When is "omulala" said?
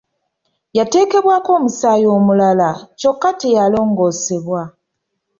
2.17-2.69